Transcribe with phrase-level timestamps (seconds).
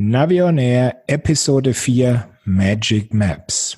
[0.00, 3.76] Navi on Air Episode 4 Magic Maps.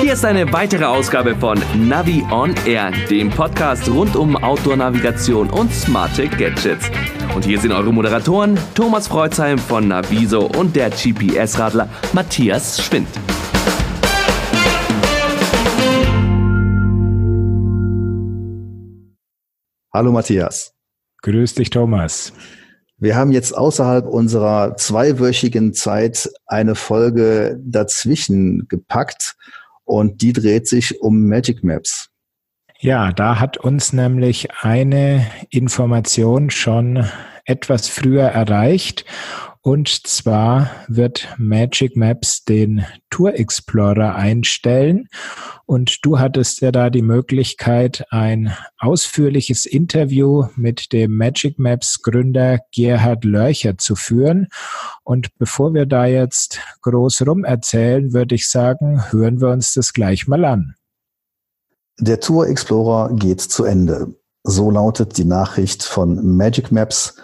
[0.00, 5.70] Hier ist eine weitere Ausgabe von Navi on Air, dem Podcast rund um Outdoor-Navigation und
[5.70, 6.90] smarte Gadgets.
[7.34, 13.08] Und hier sind eure Moderatoren Thomas Freuzheim von Naviso und der GPS-Radler Matthias Schwind.
[19.92, 20.72] Hallo Matthias.
[21.20, 22.32] Grüß dich, Thomas.
[23.00, 29.36] Wir haben jetzt außerhalb unserer zweiwöchigen Zeit eine Folge dazwischen gepackt
[29.84, 32.10] und die dreht sich um Magic Maps.
[32.78, 37.06] Ja, da hat uns nämlich eine Information schon
[37.46, 39.06] etwas früher erreicht
[39.62, 45.08] und zwar wird Magic Maps den Tour Explorer einstellen.
[45.66, 52.60] Und du hattest ja da die Möglichkeit, ein ausführliches Interview mit dem Magic Maps Gründer
[52.72, 54.48] Gerhard Lörcher zu führen.
[55.04, 59.92] Und bevor wir da jetzt groß rum erzählen, würde ich sagen, hören wir uns das
[59.92, 60.74] gleich mal an.
[61.98, 64.14] Der Tour Explorer geht zu Ende.
[64.42, 67.16] So lautet die Nachricht von Magic Maps,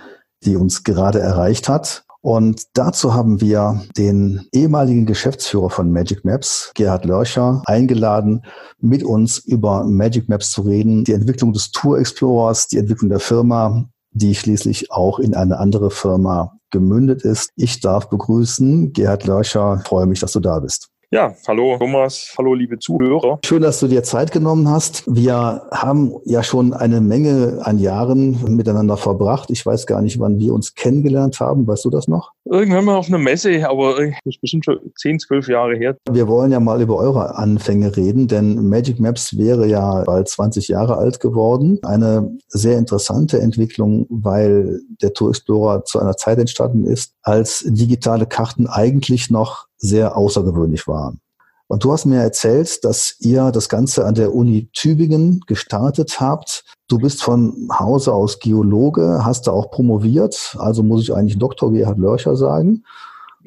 [0.45, 2.06] die uns gerade erreicht hat.
[2.27, 8.43] Und dazu haben wir den ehemaligen Geschäftsführer von Magic Maps, Gerhard Lörcher, eingeladen,
[8.81, 13.21] mit uns über Magic Maps zu reden, die Entwicklung des Tour Explorers, die Entwicklung der
[13.21, 17.51] Firma, die schließlich auch in eine andere Firma gemündet ist.
[17.55, 19.81] Ich darf begrüßen Gerhard Lörcher.
[19.87, 20.89] freue mich, dass du da bist.
[21.13, 23.39] Ja, hallo Thomas, hallo liebe Zuhörer.
[23.45, 25.05] Schön, dass du dir Zeit genommen hast.
[25.07, 29.49] Wir haben ja schon eine Menge an Jahren miteinander verbracht.
[29.53, 31.65] Ich weiß gar nicht, wann wir uns kennengelernt haben.
[31.69, 32.33] Weißt du das noch?
[32.45, 35.97] Irgendwann mal auf einer Messe, aber das ist bestimmt schon 10, 12 Jahre her.
[36.11, 40.67] Wir wollen ja mal über eure Anfänge reden, denn Magic Maps wäre ja bald 20
[40.67, 41.79] Jahre alt geworden.
[41.85, 48.27] Eine sehr interessante Entwicklung, weil der Tour Explorer zu einer Zeit entstanden ist, als digitale
[48.27, 51.21] Karten eigentlich noch sehr außergewöhnlich waren.
[51.69, 56.65] Und du hast mir erzählt, dass ihr das Ganze an der Uni Tübingen gestartet habt.
[56.87, 61.73] Du bist von Hause aus Geologe, hast da auch promoviert, also muss ich eigentlich Dr.
[61.73, 62.85] Gerhard Lörcher sagen.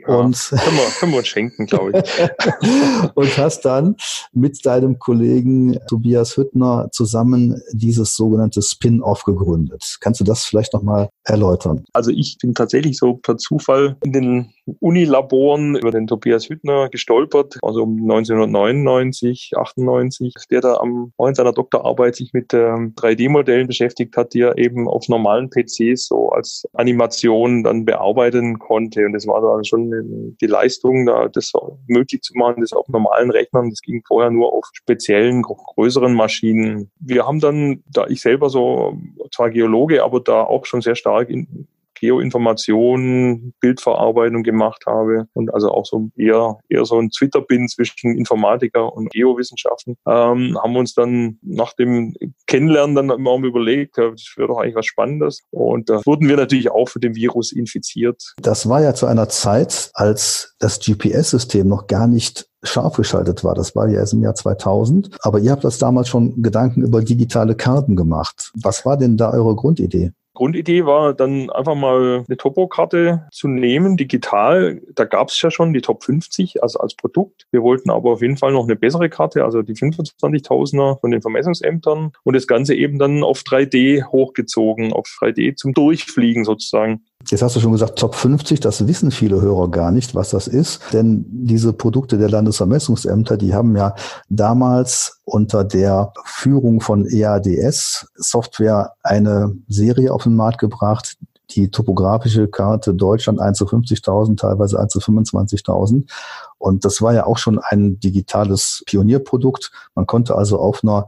[0.09, 3.09] Und können, wir, können wir uns schenken, glaube ich.
[3.15, 3.95] und hast dann
[4.33, 9.97] mit deinem Kollegen Tobias Hüttner zusammen dieses sogenannte Spin-off gegründet.
[10.01, 11.85] Kannst du das vielleicht nochmal erläutern?
[11.93, 17.57] Also ich bin tatsächlich so per Zufall in den Unilaboren über den Tobias Hüttner gestolpert,
[17.61, 24.15] also um 1999, 98, der da am in seiner Doktorarbeit sich mit ähm, 3D-Modellen beschäftigt
[24.17, 29.05] hat, die er eben auf normalen PCs so als Animation dann bearbeiten konnte.
[29.05, 31.51] Und das war dann schon die Leistung, da das
[31.87, 33.69] möglich zu machen, das auf normalen Rechnern.
[33.69, 36.91] Das ging vorher nur auf speziellen, größeren Maschinen.
[36.99, 38.97] Wir haben dann, da ich selber so
[39.33, 41.67] zwar Geologe, aber da auch schon sehr stark in,
[41.99, 48.17] Geoinformation, Bildverarbeitung gemacht habe und also auch so eher, eher so ein Twitter bin zwischen
[48.17, 52.15] Informatiker und Geowissenschaften, ähm, haben wir uns dann nach dem
[52.47, 55.43] Kennenlernen dann immer überlegt, das wäre doch eigentlich was Spannendes.
[55.51, 58.33] Und da wurden wir natürlich auch für den Virus infiziert.
[58.41, 63.55] Das war ja zu einer Zeit, als das GPS-System noch gar nicht scharf geschaltet war.
[63.55, 65.17] Das war ja erst im Jahr 2000.
[65.21, 68.51] Aber ihr habt das damals schon Gedanken über digitale Karten gemacht.
[68.61, 70.11] Was war denn da eure Grundidee?
[70.39, 74.81] Grundidee war dann einfach mal eine Topokarte zu nehmen, digital.
[74.95, 77.45] Da gab es ja schon die Top 50 also als Produkt.
[77.51, 81.21] Wir wollten aber auf jeden Fall noch eine bessere Karte, also die 25.000er von den
[81.21, 87.03] Vermessungsämtern und das Ganze eben dann auf 3D hochgezogen, auf 3D zum Durchfliegen sozusagen.
[87.27, 90.47] Jetzt hast du schon gesagt, Top 50, das wissen viele Hörer gar nicht, was das
[90.47, 90.81] ist.
[90.93, 93.93] Denn diese Produkte der Landesvermessungsämter, die haben ja
[94.29, 101.17] damals unter der Führung von EADS Software eine Serie auf den Markt gebracht,
[101.51, 106.09] die topografische Karte Deutschland 1 zu 50.000, teilweise 1 zu 25.000.
[106.57, 109.71] Und das war ja auch schon ein digitales Pionierprodukt.
[109.93, 111.07] Man konnte also auf einer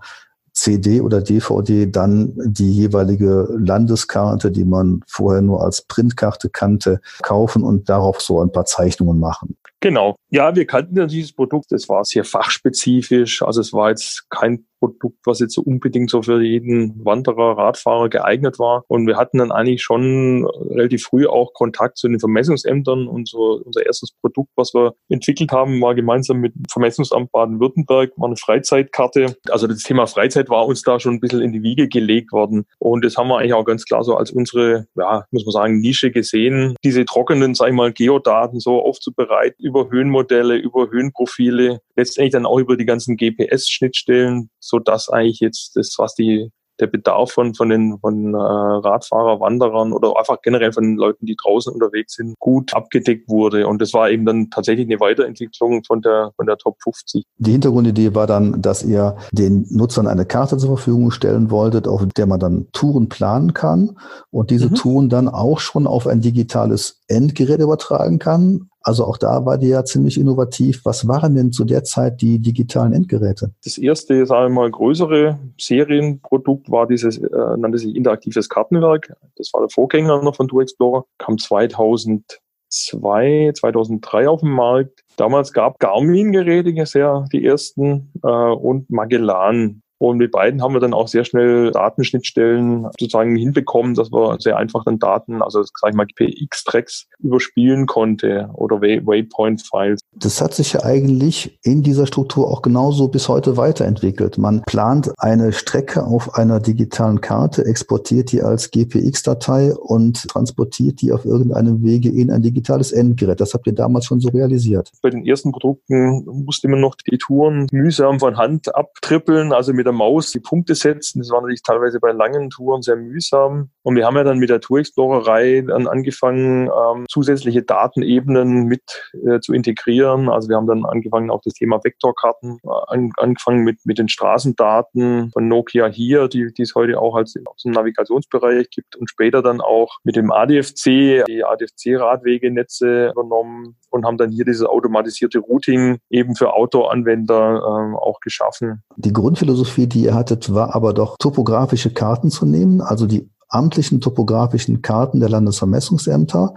[0.53, 7.63] CD oder DVD dann die jeweilige Landeskarte, die man vorher nur als Printkarte kannte, kaufen
[7.63, 9.57] und darauf so ein paar Zeichnungen machen.
[9.81, 10.15] Genau.
[10.29, 11.71] Ja, wir kannten ja dieses Produkt.
[11.71, 13.41] Es war sehr fachspezifisch.
[13.41, 18.09] Also es war jetzt kein Produkt, was jetzt so unbedingt so für jeden Wanderer, Radfahrer
[18.09, 18.83] geeignet war.
[18.87, 23.07] Und wir hatten dann eigentlich schon relativ früh auch Kontakt zu den Vermessungsämtern.
[23.07, 28.11] Und so unser erstes Produkt, was wir entwickelt haben, war gemeinsam mit dem Vermessungsamt Baden-Württemberg,
[28.17, 29.35] war eine Freizeitkarte.
[29.49, 32.65] Also das Thema Freizeit war uns da schon ein bisschen in die Wiege gelegt worden.
[32.79, 35.79] Und das haben wir eigentlich auch ganz klar so als unsere, ja, muss man sagen,
[35.79, 42.33] Nische gesehen, diese trockenen, sag ich mal, Geodaten so aufzubereiten über Höhenmodelle, über Höhenprofile, letztendlich
[42.33, 46.51] dann auch über die ganzen GPS-Schnittstellen, so dass eigentlich jetzt das, was die
[46.81, 51.25] der Bedarf von, von den von, äh, Radfahrer, Wanderern oder einfach generell von den Leuten,
[51.25, 53.67] die draußen unterwegs sind, gut abgedeckt wurde.
[53.67, 57.23] Und das war eben dann tatsächlich eine Weiterentwicklung von der, von der Top 50.
[57.37, 62.05] Die Hintergrundidee war dann, dass ihr den Nutzern eine Karte zur Verfügung stellen wolltet, auf
[62.17, 63.97] der man dann Touren planen kann
[64.31, 64.75] und diese mhm.
[64.75, 69.69] Touren dann auch schon auf ein digitales Endgerät übertragen kann also auch da war die
[69.69, 70.81] ja ziemlich innovativ.
[70.85, 73.51] Was waren denn zu der Zeit die digitalen Endgeräte?
[73.63, 79.13] Das erste, sagen wir mal, größere Serienprodukt war dieses, äh, nannte sich interaktives Kartenwerk.
[79.35, 85.03] Das war der Vorgänger noch von Tour Explorer, kam 2002, 2003 auf den Markt.
[85.15, 90.95] Damals gab Garmin-Geräte sehr die ersten äh, und Magellan und mit beiden haben wir dann
[90.95, 95.95] auch sehr schnell Datenschnittstellen sozusagen hinbekommen, dass wir sehr einfach dann Daten, also sag ich
[95.95, 99.99] mal PX-Tracks überspielen konnte oder Waypoint-Files.
[100.15, 104.39] Das hat sich ja eigentlich in dieser Struktur auch genauso bis heute weiterentwickelt.
[104.39, 111.11] Man plant eine Strecke auf einer digitalen Karte, exportiert die als GPX-Datei und transportiert die
[111.11, 113.39] auf irgendeinem Wege in ein digitales Endgerät.
[113.39, 114.89] Das habt ihr damals schon so realisiert.
[115.03, 119.90] Bei den ersten Produkten musste man noch die Touren mühsam von Hand abtrippeln, also mit
[119.91, 121.19] der Maus die Punkte setzen.
[121.19, 123.69] Das war natürlich teilweise bei langen Touren sehr mühsam.
[123.83, 128.81] Und wir haben ja dann mit der Tour Explorer-Reihe dann angefangen, ähm, zusätzliche Datenebenen mit
[129.25, 130.29] äh, zu integrieren.
[130.29, 134.07] Also wir haben dann angefangen, auch das Thema Vektorkarten äh, an, angefangen mit, mit den
[134.07, 139.41] Straßendaten von Nokia hier, die, die es heute auch als aus Navigationsbereich gibt und später
[139.41, 145.97] dann auch mit dem ADFC, die ADFC-Radwegenetze übernommen und haben dann hier dieses automatisierte Routing
[146.09, 148.83] eben für Outdoor-Anwender äh, auch geschaffen.
[148.95, 154.01] Die Grundphilosophie, die ihr hattet, war aber doch topografische Karten zu nehmen, also die amtlichen
[154.01, 156.53] topografischen Karten der Landesvermessungsämter,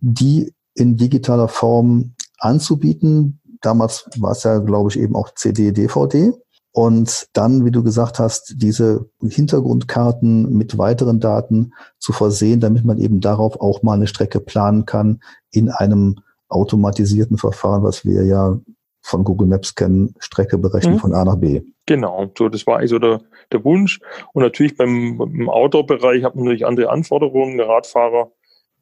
[0.00, 3.40] die in digitaler Form anzubieten.
[3.60, 6.32] Damals war es ja, glaube ich, eben auch CD, DVD.
[6.70, 12.98] Und dann, wie du gesagt hast, diese Hintergrundkarten mit weiteren Daten zu versehen, damit man
[12.98, 18.58] eben darauf auch mal eine Strecke planen kann in einem automatisierten Verfahren, was wir ja
[19.08, 20.98] von Google Maps kennen, Strecke berechnen mhm.
[20.98, 21.62] von A nach B.
[21.86, 24.00] Genau, so das war also der, der Wunsch.
[24.34, 27.56] Und natürlich beim, beim Outdoor-Bereich hat man natürlich andere Anforderungen.
[27.56, 28.30] Der Radfahrer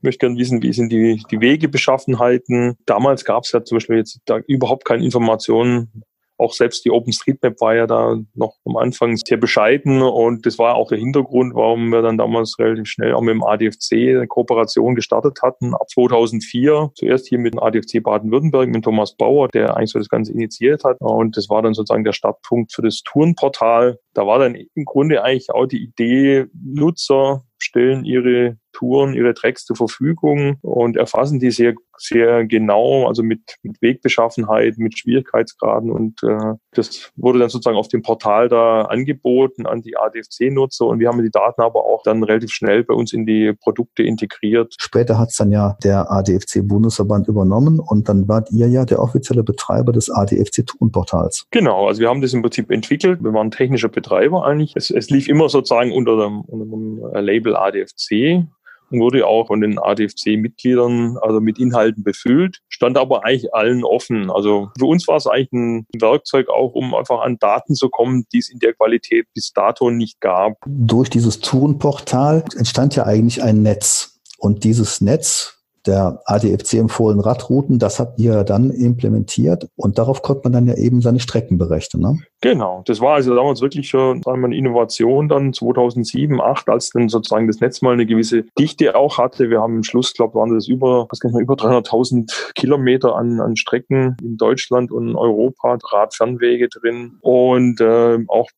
[0.02, 2.76] möchte gerne wissen, wie sind die, die Wegebeschaffenheiten.
[2.87, 6.02] Damals gab es ja zum Beispiel jetzt da überhaupt keine Informationen
[6.38, 10.75] auch selbst die OpenStreetMap war ja da noch am Anfang sehr bescheiden und das war
[10.75, 14.94] auch der Hintergrund, warum wir dann damals relativ schnell auch mit dem ADFC eine Kooperation
[14.94, 15.75] gestartet hatten.
[15.75, 20.09] Ab 2004 zuerst hier mit dem ADFC Baden-Württemberg, mit Thomas Bauer, der eigentlich so das
[20.09, 23.99] Ganze initiiert hat und das war dann sozusagen der Startpunkt für das Tourenportal.
[24.15, 29.65] Da war dann im Grunde eigentlich auch die Idee, Nutzer stellen ihre Touren, ihre Tracks
[29.65, 36.22] zur Verfügung und erfassen die sehr, sehr genau, also mit, mit Wegbeschaffenheit, mit Schwierigkeitsgraden und
[36.22, 41.08] äh, das wurde dann sozusagen auf dem Portal da angeboten an die ADFC-Nutzer und wir
[41.08, 44.75] haben die Daten aber auch dann relativ schnell bei uns in die Produkte integriert.
[44.78, 49.43] Später hat es dann ja der ADFC-Bundesverband übernommen und dann wart ihr ja der offizielle
[49.43, 51.46] Betreiber des ADFC-Tourenportals.
[51.50, 53.22] Genau, also wir haben das im Prinzip entwickelt.
[53.22, 54.72] Wir waren technischer Betreiber eigentlich.
[54.76, 58.46] Es, es lief immer sozusagen unter dem, unter dem Label ADFC
[58.91, 64.31] wurde auch von den ADFC-Mitgliedern also mit Inhalten befüllt, stand aber eigentlich allen offen.
[64.31, 68.25] Also für uns war es eigentlich ein Werkzeug auch, um einfach an Daten zu kommen,
[68.33, 70.55] die es in der Qualität bis dato nicht gab.
[70.67, 74.21] Durch dieses Tourenportal entstand ja eigentlich ein Netz.
[74.38, 75.56] Und dieses Netz
[75.87, 80.75] der ADFC empfohlenen Radrouten, das habt ihr dann implementiert und darauf konnte man dann ja
[80.75, 82.03] eben seine Strecken berechnen.
[82.03, 82.19] Ne?
[82.41, 87.08] Genau, das war also damals wirklich schon wir, eine Innovation dann 2007, 2008, als dann
[87.08, 89.51] sozusagen das Netz mal eine gewisse Dichte auch hatte.
[89.51, 93.41] Wir haben im Schluss, glaube waren das über, was kann ich über 300.000 Kilometer an,
[93.41, 98.51] an Strecken in Deutschland und Europa, Radfernwege drin und äh, auch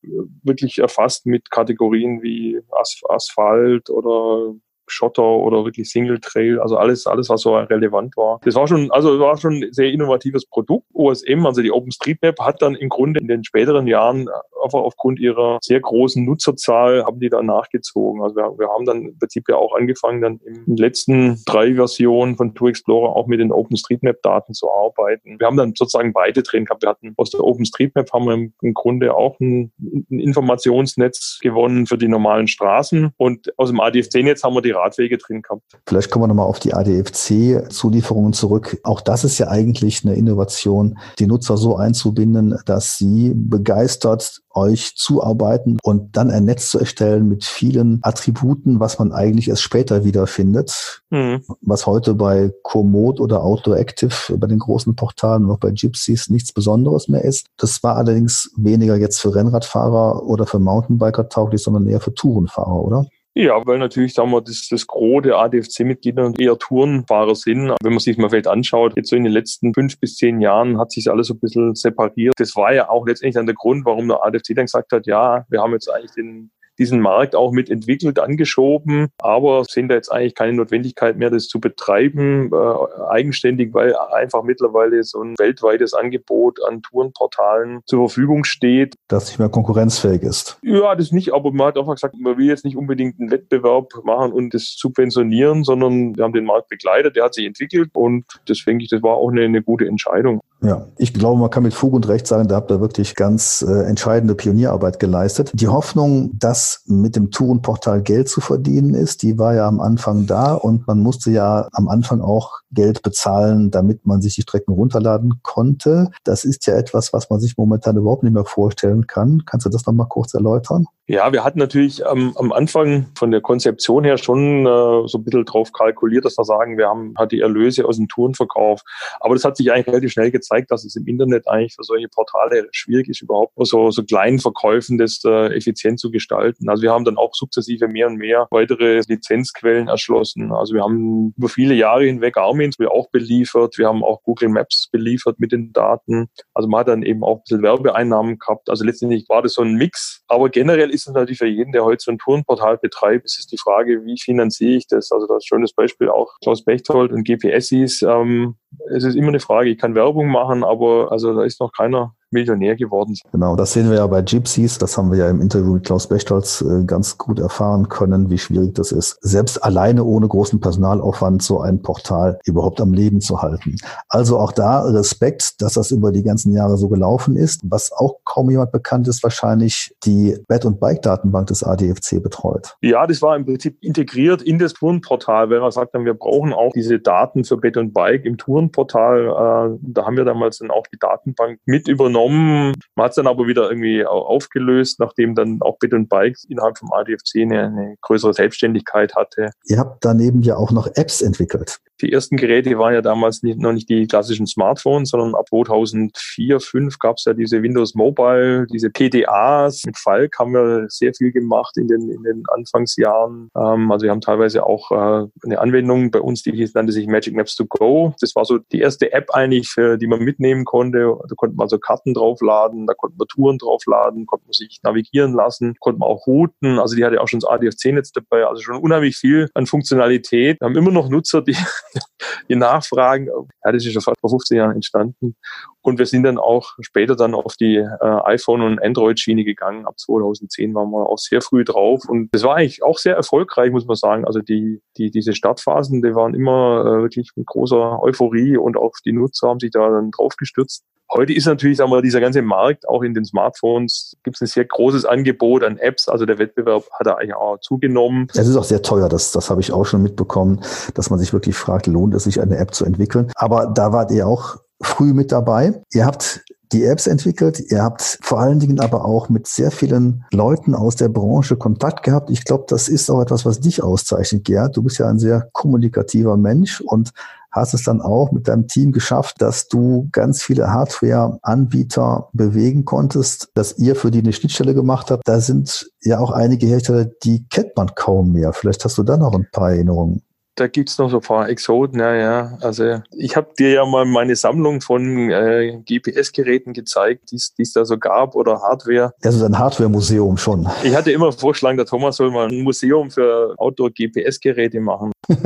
[0.43, 2.61] wirklich erfasst mit Kategorien wie
[3.09, 4.55] Asphalt oder
[4.90, 8.40] Schotter oder wirklich Single Trail, also alles, alles, was so relevant war.
[8.45, 10.87] Das war schon, also war schon ein sehr innovatives Produkt.
[10.92, 14.28] OSM, also die OpenStreetMap, hat dann im Grunde in den späteren Jahren
[14.62, 18.23] einfach aufgrund ihrer sehr großen Nutzerzahl haben die dann nachgezogen.
[18.23, 21.75] Also wir, wir haben dann im Prinzip ja auch angefangen, dann in den letzten drei
[21.75, 25.38] Versionen von Tour Explorer auch mit den OpenStreetMap-Daten zu arbeiten.
[25.38, 26.83] Wir haben dann sozusagen beide drin gehabt.
[26.83, 29.73] Wir hatten aus der OpenStreetMap haben wir im, im Grunde auch ein,
[30.11, 35.18] ein Informationsnetz gewonnen für die normalen Straßen und aus dem ADFC-Netz haben wir die Radwege
[35.18, 35.62] drin gehabt.
[35.87, 38.78] Vielleicht kommen wir nochmal auf die ADFC-Zulieferungen zurück.
[38.85, 44.97] Auch das ist ja eigentlich eine Innovation, die Nutzer so einzubinden, dass sie begeistert euch
[44.97, 50.04] zuarbeiten und dann ein Netz zu erstellen mit vielen Attributen, was man eigentlich erst später
[50.04, 51.42] wiederfindet, mhm.
[51.61, 56.28] was heute bei Komoot oder Outdoor Active bei den großen Portalen und auch bei Gypsies
[56.28, 57.47] nichts Besonderes mehr ist.
[57.56, 62.80] Das war allerdings weniger jetzt für Rennradfahrer oder für Mountainbiker tauglich, sondern eher für Tourenfahrer,
[62.80, 63.06] oder?
[63.35, 67.73] Ja, weil natürlich, sagen wir, das, das Gros der ADFC-Mitglieder eher Tourenfahrer sind.
[67.82, 70.78] Wenn man sich mal vielleicht anschaut, jetzt so in den letzten fünf bis zehn Jahren
[70.78, 72.35] hat sich alles so ein bisschen separiert.
[72.38, 75.44] Das war ja auch letztendlich dann der Grund, warum der ADFC dann gesagt hat, ja,
[75.50, 80.11] wir haben jetzt eigentlich den diesen Markt auch mit entwickelt, angeschoben, aber sehen da jetzt
[80.11, 85.94] eigentlich keine Notwendigkeit mehr, das zu betreiben, äh, eigenständig, weil einfach mittlerweile so ein weltweites
[85.94, 88.94] Angebot an Tourenportalen zur Verfügung steht.
[89.08, 90.58] Das nicht mehr konkurrenzfähig ist.
[90.62, 93.92] Ja, das nicht, aber man hat auch gesagt, man will jetzt nicht unbedingt einen Wettbewerb
[94.04, 98.25] machen und das subventionieren, sondern wir haben den Markt begleitet, der hat sich entwickelt und
[98.47, 100.40] das denke ich, das war auch eine, eine gute Entscheidung.
[100.61, 103.65] Ja, ich glaube, man kann mit Fug und Recht sagen, da habt ihr wirklich ganz
[103.67, 105.53] äh, entscheidende Pionierarbeit geleistet.
[105.55, 110.27] Die Hoffnung, dass mit dem Tourenportal Geld zu verdienen ist, die war ja am Anfang
[110.27, 114.73] da und man musste ja am Anfang auch Geld bezahlen, damit man sich die Strecken
[114.73, 116.11] runterladen konnte.
[116.25, 119.45] Das ist ja etwas, was man sich momentan überhaupt nicht mehr vorstellen kann.
[119.47, 120.87] Kannst du das nochmal kurz erläutern?
[121.11, 125.25] Ja, wir hatten natürlich ähm, am Anfang von der Konzeption her schon äh, so ein
[125.25, 128.83] bisschen drauf kalkuliert, dass wir sagen, wir haben halt die Erlöse aus dem Tourenverkauf.
[129.19, 132.09] Aber das hat sich eigentlich relativ schnell gezeigt, dass es im Internet eigentlich für solche
[132.09, 136.69] Portale schwierig ist, überhaupt so, so kleinen Verkäufen das äh, effizient zu gestalten.
[136.69, 140.52] Also wir haben dann auch sukzessive mehr und mehr weitere Lizenzquellen erschlossen.
[140.52, 143.78] Also wir haben über viele Jahre hinweg Garmin auch beliefert.
[143.78, 146.28] Wir haben auch Google Maps beliefert mit den Daten.
[146.55, 148.71] Also man hat dann eben auch ein bisschen Werbeeinnahmen gehabt.
[148.71, 150.23] Also letztendlich war das so ein Mix.
[150.28, 153.47] Aber generell ist es natürlich für jeden, der heute so ein Tourenportal betreibt, ist es
[153.47, 155.11] die Frage, wie finanziere ich das?
[155.11, 158.02] Also das ist ein schönes Beispiel auch Klaus Bechtold und GPSis.
[158.02, 158.57] Ähm,
[158.91, 162.15] es ist immer eine Frage, ich kann Werbung machen, aber also da ist noch keiner
[162.30, 163.30] Millionär geworden sind.
[163.32, 164.78] Genau, das sehen wir ja bei Gypsies.
[164.78, 168.38] Das haben wir ja im Interview mit Klaus Bechtolz äh, ganz gut erfahren können, wie
[168.38, 173.40] schwierig das ist, selbst alleine ohne großen Personalaufwand so ein Portal überhaupt am Leben zu
[173.40, 173.76] halten.
[174.08, 177.61] Also auch da Respekt, dass das über die ganzen Jahre so gelaufen ist.
[177.64, 182.76] Was auch kaum jemand bekannt ist, wahrscheinlich die Bed- und Bike-Datenbank des ADFC betreut.
[182.82, 186.52] Ja, das war im Prinzip integriert in das Tourenportal, weil wir sagt haben, wir brauchen
[186.52, 189.26] auch diese Daten für Bed und Bike im Tourenportal.
[189.26, 192.75] Äh, da haben wir damals dann auch die Datenbank mit übernommen übernommen.
[192.95, 196.79] Man hat es dann aber wieder irgendwie aufgelöst, nachdem dann auch Bit und Bikes innerhalb
[196.79, 199.51] vom ADFC eine, eine größere Selbstständigkeit hatte.
[199.67, 201.79] Ihr habt daneben ja auch noch Apps entwickelt.
[202.01, 206.59] Die ersten Geräte waren ja damals nicht, noch nicht die klassischen Smartphones, sondern ab 2004,
[206.59, 209.83] 2005 gab es ja diese Windows Mobile, diese PDAs.
[209.85, 213.51] Mit Falk haben wir sehr viel gemacht in den, in den Anfangsjahren.
[213.57, 217.35] Ähm, also wir haben teilweise auch äh, eine Anwendung bei uns, die nannte sich Magic
[217.35, 218.15] Maps to Go.
[218.21, 221.17] Das war so die erste App eigentlich, für, die man mitnehmen konnte.
[221.29, 225.35] Da konnte man also Karten draufladen, da konnte man Touren draufladen, konnte man sich navigieren
[225.35, 226.79] lassen, konnte man auch routen.
[226.79, 230.61] Also die hatte auch schon das ADFC-Netz dabei, also schon unheimlich viel an Funktionalität.
[230.61, 231.57] Wir haben immer noch Nutzer, die
[232.49, 233.27] die Nachfragen.
[233.27, 235.37] Ja, das ist schon fast vor 15 Jahren entstanden.
[235.81, 239.87] Und wir sind dann auch später dann auf die äh, iPhone- und Android-Schiene gegangen.
[239.87, 242.03] Ab 2010 waren wir auch sehr früh drauf.
[242.09, 244.25] Und das war eigentlich auch sehr erfolgreich, muss man sagen.
[244.25, 248.93] Also die, die, diese Startphasen, die waren immer äh, wirklich mit großer Euphorie und auch
[249.05, 250.85] die Nutzer haben sich da dann drauf gestürzt.
[251.11, 254.47] Heute ist natürlich, sagen wir, dieser ganze Markt, auch in den Smartphones, gibt es ein
[254.47, 256.09] sehr großes Angebot an Apps.
[256.09, 258.29] Also der Wettbewerb hat da eigentlich auch zugenommen.
[258.35, 260.61] Es ist auch sehr teuer, das, das habe ich auch schon mitbekommen,
[260.95, 263.31] dass man sich wirklich fragt, lohnt es sich, eine App zu entwickeln?
[263.35, 265.83] Aber da wart ihr auch früh mit dabei.
[265.93, 267.61] Ihr habt die Apps entwickelt.
[267.71, 272.03] Ihr habt vor allen Dingen aber auch mit sehr vielen Leuten aus der Branche Kontakt
[272.03, 272.31] gehabt.
[272.31, 274.77] Ich glaube, das ist auch etwas, was dich auszeichnet, Gerd.
[274.77, 277.12] Du bist ja ein sehr kommunikativer Mensch und
[277.50, 283.50] hast es dann auch mit deinem Team geschafft, dass du ganz viele Hardware-Anbieter bewegen konntest,
[283.55, 285.26] dass ihr für die eine Schnittstelle gemacht habt.
[285.26, 288.52] Da sind ja auch einige Hersteller, die kennt man kaum mehr.
[288.52, 290.23] Vielleicht hast du da noch ein paar Erinnerungen
[290.59, 292.59] da gibt's noch so ein paar Exoten, ja, ja.
[292.61, 297.85] Also ich habe dir ja mal meine Sammlung von äh, GPS-Geräten gezeigt, die es da
[297.85, 299.12] so gab oder Hardware.
[299.21, 300.69] Das ist ein Hardware-Museum schon.
[300.83, 305.12] Ich hatte immer vorgeschlagen, der Thomas soll mal ein Museum für Outdoor-GPS-Geräte machen.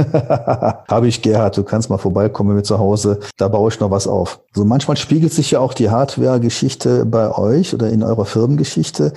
[0.89, 4.07] habe ich, Gerhard, du kannst mal vorbeikommen wir zu Hause, da baue ich noch was
[4.07, 4.41] auf.
[4.55, 9.13] So manchmal spiegelt sich ja auch die Hardware-Geschichte bei euch oder in eurer Firmengeschichte,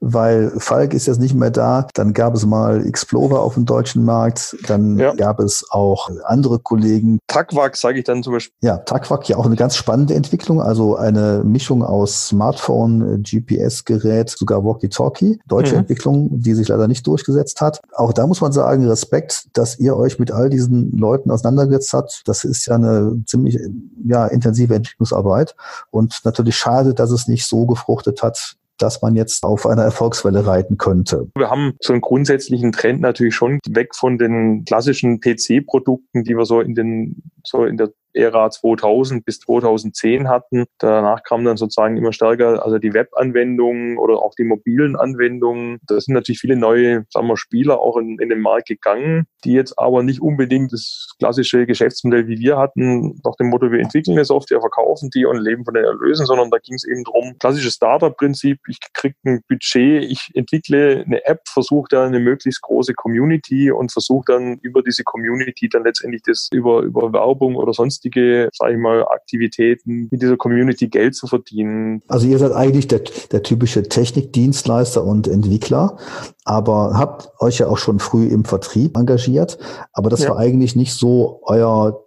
[0.00, 4.04] weil Falk ist jetzt nicht mehr da, dann gab es mal Explorer auf dem deutschen
[4.04, 5.14] Markt, dann ja.
[5.14, 7.18] gab es auch andere Kollegen.
[7.26, 8.54] Takwak sage ich dann zum Beispiel.
[8.62, 14.64] Ja, Takwak ja auch eine ganz spannende Entwicklung, also eine Mischung aus Smartphone, GPS-Gerät, sogar
[14.64, 15.80] Walkie-Talkie, deutsche mhm.
[15.80, 17.80] Entwicklung, die sich leider nicht durchgesetzt hat.
[17.94, 22.22] Auch da muss man sagen, Respekt, dass ihr euch mit all diesen Leuten auseinandergesetzt habt.
[22.26, 23.58] Das ist ja eine ziemlich
[24.04, 25.54] ja, intensive Entwicklungsarbeit
[25.90, 30.46] und natürlich schade, dass es nicht so gefruchtet hat, dass man jetzt auf einer Erfolgswelle
[30.46, 31.28] reiten könnte?
[31.36, 36.44] Wir haben so einen grundsätzlichen Trend natürlich schon weg von den klassischen PC-Produkten, die wir
[36.44, 40.64] so in den so in der Ära 2000 bis 2010 hatten.
[40.78, 45.78] Danach kam dann sozusagen immer stärker, also die Webanwendungen oder auch die mobilen Anwendungen.
[45.86, 49.52] Da sind natürlich viele neue, sagen wir, Spieler auch in, in den Markt gegangen, die
[49.52, 54.16] jetzt aber nicht unbedingt das klassische Geschäftsmodell wie wir hatten, nach dem Motto, wir entwickeln
[54.16, 57.36] eine Software, verkaufen die und leben von den Erlösen, sondern da ging es eben darum,
[57.38, 62.94] klassisches Startup-Prinzip, ich kriege ein Budget, ich entwickle eine App, versuche da eine möglichst große
[62.94, 67.99] Community und versuche dann über diese Community dann letztendlich das über, über Werbung oder sonst
[68.00, 72.02] sonstige, sage ich mal, Aktivitäten mit dieser Community Geld zu verdienen.
[72.08, 75.98] Also ihr seid eigentlich der, der typische Technikdienstleister und Entwickler,
[76.44, 79.58] aber habt euch ja auch schon früh im Vertrieb engagiert,
[79.92, 80.30] aber das ja.
[80.30, 82.04] war eigentlich nicht so euer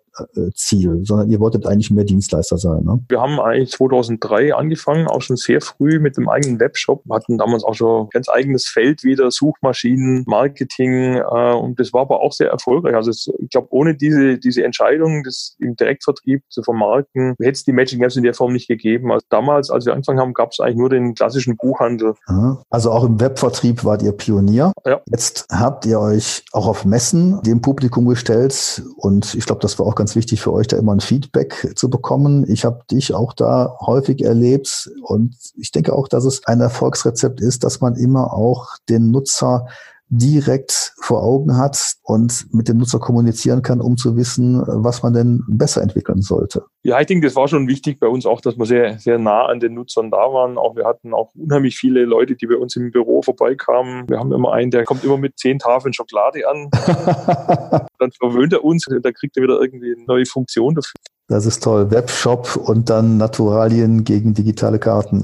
[0.53, 2.84] Ziel, sondern ihr wolltet eigentlich mehr Dienstleister sein.
[2.84, 3.03] Ne?
[3.10, 7.03] Wir haben eigentlich 2003 angefangen, auch schon sehr früh mit dem eigenen Webshop.
[7.05, 11.93] Wir hatten damals auch schon ein ganz eigenes Feld wieder, Suchmaschinen, Marketing äh, und das
[11.93, 12.96] war aber auch sehr erfolgreich.
[12.96, 17.63] Also es, ich glaube, ohne diese, diese Entscheidung, das im Direktvertrieb zu vermarkten, hätte es
[17.63, 19.12] die Magic Apps in der Form nicht gegeben.
[19.12, 22.13] Also damals, als wir angefangen haben, gab es eigentlich nur den klassischen Buchhandel.
[22.70, 24.72] Also auch im Webvertrieb wart ihr Pionier.
[24.86, 25.01] Ja.
[25.08, 29.86] Jetzt habt ihr euch auch auf Messen dem Publikum gestellt und ich glaube, das war
[29.86, 32.44] auch ganz ganz wichtig für euch, da immer ein Feedback zu bekommen.
[32.50, 37.40] Ich habe dich auch da häufig erlebt und ich denke auch, dass es ein Erfolgsrezept
[37.40, 39.66] ist, dass man immer auch den Nutzer
[40.17, 45.13] direkt vor Augen hat und mit dem Nutzer kommunizieren kann, um zu wissen, was man
[45.13, 46.63] denn besser entwickeln sollte.
[46.84, 49.46] Ja, ich denke, das war schon wichtig bei uns auch, dass wir sehr, sehr nah
[49.46, 50.58] an den Nutzern da waren.
[50.58, 54.08] Auch wir hatten auch unheimlich viele Leute, die bei uns im Büro vorbeikamen.
[54.08, 56.70] Wir haben immer einen, der kommt immer mit zehn Tafeln Schokolade an.
[58.00, 60.93] dann verwöhnt er uns und da kriegt er wieder irgendwie eine neue Funktion dafür.
[61.27, 61.89] Das ist toll.
[61.89, 65.24] Webshop und dann Naturalien gegen digitale Karten.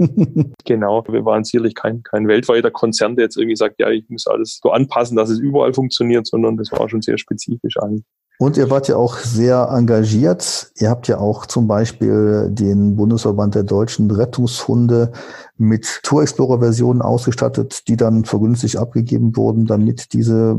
[0.64, 4.26] genau, wir waren sicherlich kein, kein weltweiter Konzern, der jetzt irgendwie sagt, ja, ich muss
[4.26, 8.04] alles so anpassen, dass es überall funktioniert, sondern das war schon sehr spezifisch eigentlich.
[8.38, 10.72] Und ihr wart ja auch sehr engagiert.
[10.78, 15.12] Ihr habt ja auch zum Beispiel den Bundesverband der deutschen Rettungshunde
[15.60, 20.58] mit Tour Explorer Versionen ausgestattet, die dann vergünstigt abgegeben wurden, damit diese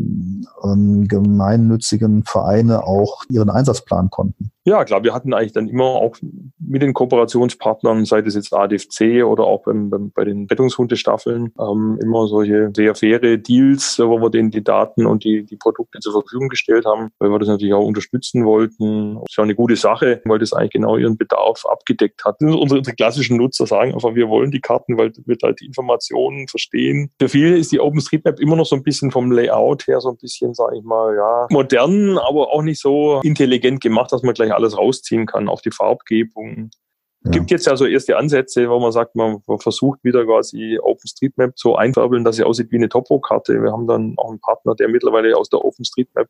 [0.63, 4.51] ähm, gemeinnützigen Vereine auch ihren Einsatz planen konnten.
[4.63, 6.15] Ja, klar, wir hatten eigentlich dann immer auch
[6.59, 11.97] mit den Kooperationspartnern, sei es jetzt ADFC oder auch beim, beim, bei den Rettungshundestaffeln, ähm,
[11.99, 16.13] immer solche sehr faire Deals, wo wir denen die Daten und die, die Produkte zur
[16.13, 19.15] Verfügung gestellt haben, weil wir das natürlich auch unterstützen wollten.
[19.15, 22.39] Das ist ja eine gute Sache, weil das eigentlich genau ihren Bedarf abgedeckt hat.
[22.41, 26.47] Unsere, unsere klassischen Nutzer sagen einfach, wir wollen die Karten, weil wir halt die Informationen
[26.47, 27.11] verstehen.
[27.19, 30.17] Für viele ist die OpenStreetMap immer noch so ein bisschen vom Layout her so ein
[30.17, 34.53] bisschen, sage ich mal, ja, modern, aber auch nicht so intelligent gemacht, dass man gleich
[34.53, 36.71] alles rausziehen kann auf die Farbgebung.
[37.23, 37.31] Es ja.
[37.37, 41.75] gibt jetzt ja so erste Ansätze, wo man sagt, man versucht wieder quasi OpenStreetMap so
[41.75, 43.61] einfärbeln, dass sie aussieht wie eine Topo-Karte.
[43.61, 46.27] Wir haben dann auch einen Partner, der mittlerweile aus der OpenStreetMap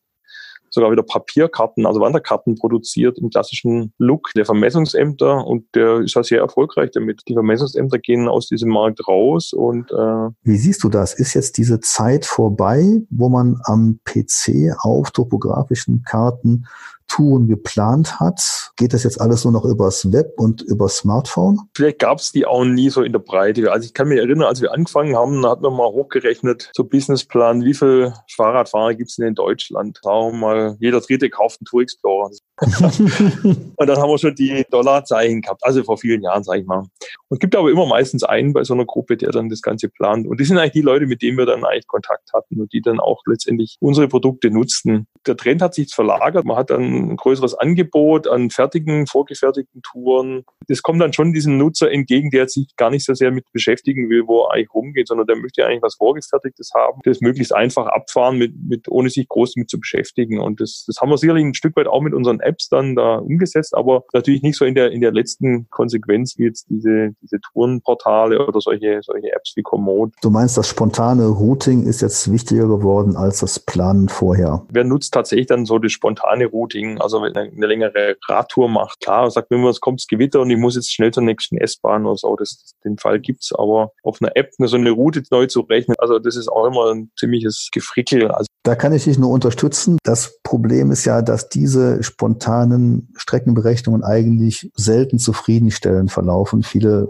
[0.72, 6.24] sogar wieder Papierkarten, also Wanderkarten produziert im klassischen Look der Vermessungsämter und der ist ja
[6.24, 7.22] sehr erfolgreich damit.
[7.28, 11.14] Die Vermessungsämter gehen aus diesem Markt raus und äh Wie siehst du das?
[11.14, 16.66] Ist jetzt diese Zeit vorbei, wo man am PC auf topografischen Karten
[17.12, 18.72] Touren geplant hat?
[18.78, 21.60] Geht das jetzt alles nur noch übers Web und übers Smartphone?
[21.76, 23.70] Vielleicht gab es die auch nie so in der Breite.
[23.72, 27.66] Also ich kann mich erinnern, als wir angefangen haben, hat man mal hochgerechnet, so Businessplan,
[27.66, 30.00] wie viele Fahrradfahrer gibt es denn in Deutschland?
[30.02, 32.30] Sagen wir mal, jeder dritte kauft einen Tour Explorer.
[32.62, 36.84] und dann haben wir schon die Dollarzeichen gehabt, also vor vielen Jahren, sage ich mal.
[37.28, 40.28] Und gibt aber immer meistens einen bei so einer Gruppe, der dann das Ganze plant.
[40.28, 42.82] Und die sind eigentlich die Leute, mit denen wir dann eigentlich Kontakt hatten und die
[42.82, 45.08] dann auch letztendlich unsere Produkte nutzten.
[45.26, 46.46] Der Trend hat sich verlagert.
[46.46, 50.44] Man hat dann ein größeres Angebot an fertigen, vorgefertigten Touren.
[50.68, 54.10] Das kommt dann schon diesem Nutzer entgegen, der sich gar nicht so sehr mit beschäftigen
[54.10, 57.88] will, wo er eigentlich rumgeht, sondern der möchte eigentlich was Vorgefertigtes haben, das möglichst einfach
[57.88, 60.40] abfahren, mit, mit, ohne sich groß damit zu beschäftigen.
[60.40, 63.16] Und das, das haben wir sicherlich ein Stück weit auch mit unseren Apps dann da
[63.16, 67.40] umgesetzt, aber natürlich nicht so in der, in der letzten Konsequenz wie jetzt diese, diese
[67.40, 70.14] Tourenportale oder solche, solche Apps wie Komoot.
[70.22, 74.66] Du meinst, das spontane Routing ist jetzt wichtiger geworden als das Planen vorher?
[74.70, 76.91] Wer nutzt tatsächlich dann so das spontane Routing?
[77.00, 80.58] Also wenn er eine längere Radtour macht, klar, sagt, wenn es kommt Gewitter und ich
[80.58, 83.52] muss jetzt schnell zur nächsten S-Bahn oder so, das, den Fall gibt's.
[83.54, 86.92] Aber auf einer App so eine Route neu zu rechnen, also das ist auch immer
[86.92, 88.30] ein ziemliches Gefrickel.
[88.32, 89.98] Also da kann ich dich nur unterstützen.
[90.04, 96.62] Das Problem ist ja, dass diese spontanen Streckenberechnungen eigentlich selten zufriedenstellend verlaufen.
[96.62, 97.08] Viele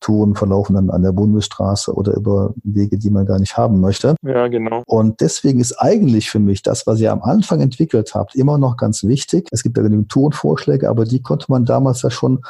[0.00, 4.14] Touren verlaufen dann an der Bundesstraße oder über Wege, die man gar nicht haben möchte.
[4.22, 4.82] Ja, genau.
[4.86, 8.76] Und deswegen ist eigentlich für mich das, was ihr am Anfang entwickelt habt, immer noch
[8.76, 9.19] ganz wichtig.
[9.52, 12.40] Es gibt ja genügend Tourenvorschläge, aber die konnte man damals ja schon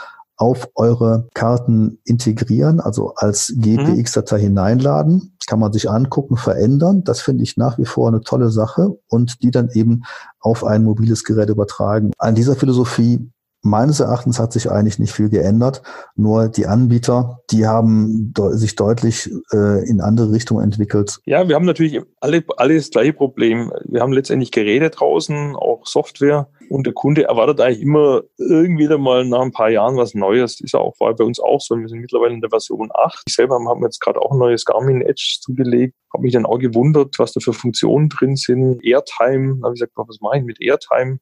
[0.40, 4.42] auf eure Karten integrieren, also als GPX-Datei mhm.
[4.42, 5.36] hineinladen.
[5.46, 7.04] Kann man sich angucken, verändern.
[7.04, 10.04] Das finde ich nach wie vor eine tolle Sache und die dann eben
[10.40, 12.12] auf ein mobiles Gerät übertragen.
[12.16, 13.30] An dieser Philosophie
[13.62, 15.82] Meines Erachtens hat sich eigentlich nicht viel geändert.
[16.16, 21.18] Nur die Anbieter, die haben sich deutlich äh, in andere Richtungen entwickelt.
[21.26, 23.70] Ja, wir haben natürlich alle, alle das gleiche Problem.
[23.84, 26.48] Wir haben letztendlich Geräte draußen, auch Software.
[26.70, 30.60] Und der Kunde erwartet eigentlich immer irgendwie mal nach ein paar Jahren was Neues.
[30.60, 31.76] Ist ja auch war bei uns auch so.
[31.76, 33.24] Wir sind mittlerweile in der Version 8.
[33.26, 35.94] Ich selber habe jetzt gerade auch ein neues Garmin Edge zugelegt.
[36.14, 38.82] Habe mich dann auch gewundert, was da für Funktionen drin sind.
[38.82, 41.18] Airtime, habe ich gesagt, was mache ich mit Airtime?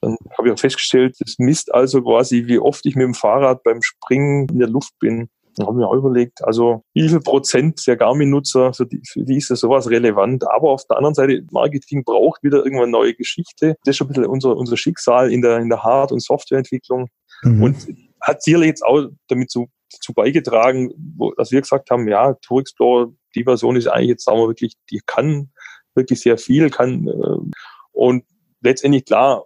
[0.00, 3.62] Dann habe ich auch festgestellt, das misst also quasi, wie oft ich mit dem Fahrrad
[3.62, 5.28] beim Springen in der Luft bin.
[5.56, 9.22] Dann habe ich mir auch überlegt, also wie viel Prozent der Garmin-Nutzer, für die, für
[9.22, 10.44] die ist das sowas relevant.
[10.50, 13.76] Aber auf der anderen Seite, Marketing braucht wieder irgendwann neue Geschichte.
[13.84, 17.08] Das ist schon ein bisschen unser, unser Schicksal in der, in der Hard- und Softwareentwicklung.
[17.42, 17.62] Mhm.
[17.62, 17.86] Und
[18.20, 22.60] hat sicherlich jetzt auch damit zu, zu beigetragen, wo, dass wir gesagt haben, ja, Tour
[22.60, 25.50] Explorer, die Version ist eigentlich jetzt, sagen wir wirklich, die kann
[25.94, 27.58] wirklich sehr viel, kann, äh,
[27.92, 28.24] und
[28.64, 29.44] letztendlich klar,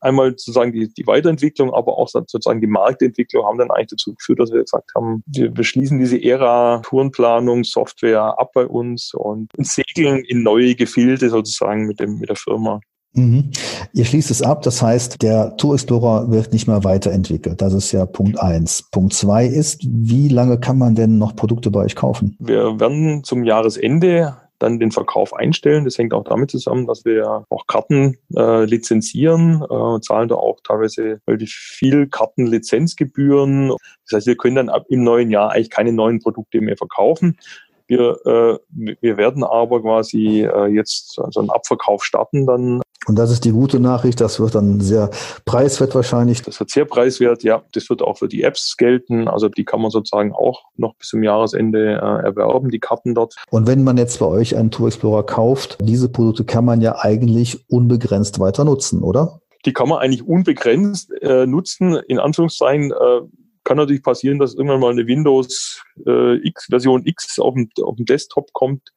[0.00, 4.40] einmal sozusagen die, die Weiterentwicklung, aber auch sozusagen die Marktentwicklung haben dann eigentlich dazu geführt,
[4.40, 10.24] dass wir gesagt haben, wir beschließen diese Ära Tourenplanung, Software ab bei uns und segeln
[10.24, 12.80] in neue Gefilde sozusagen mit dem, mit der Firma.
[13.16, 13.50] Mhm.
[13.92, 17.62] Ihr schließt es ab, das heißt, der Tour Explorer wird nicht mehr weiterentwickelt.
[17.62, 18.88] Das ist ja Punkt eins.
[18.90, 22.36] Punkt zwei ist, wie lange kann man denn noch Produkte bei euch kaufen?
[22.40, 25.84] Wir werden zum Jahresende dann den Verkauf einstellen.
[25.84, 30.60] Das hängt auch damit zusammen, dass wir auch Karten äh, lizenzieren, äh, zahlen da auch
[30.62, 33.68] teilweise relativ viel Kartenlizenzgebühren.
[34.04, 37.38] Das heißt, wir können dann ab im neuen Jahr eigentlich keine neuen Produkte mehr verkaufen.
[37.86, 38.58] Wir, äh,
[39.00, 42.80] wir werden aber quasi äh, jetzt so einen Abverkauf starten dann.
[43.06, 45.10] Und das ist die gute Nachricht, das wird dann sehr
[45.44, 46.40] preiswert wahrscheinlich.
[46.40, 47.62] Das wird sehr preiswert, ja.
[47.72, 49.28] Das wird auch für die Apps gelten.
[49.28, 53.34] Also die kann man sozusagen auch noch bis zum Jahresende äh, erwerben, die Karten dort.
[53.50, 56.96] Und wenn man jetzt bei euch einen Tour Explorer kauft, diese Produkte kann man ja
[56.98, 59.40] eigentlich unbegrenzt weiter nutzen, oder?
[59.66, 61.96] Die kann man eigentlich unbegrenzt äh, nutzen.
[62.08, 63.20] In Anführungszeichen äh,
[63.64, 67.96] kann natürlich passieren, dass irgendwann mal eine Windows äh, X Version X auf dem, auf
[67.96, 68.90] dem Desktop kommt,